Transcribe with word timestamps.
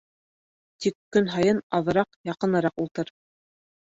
Тик 0.85 0.95
көн 1.17 1.27
һайын 1.33 1.59
аҙыраҡ 1.79 2.17
яҡыныраҡ 2.31 2.83
ултыр... 2.87 3.13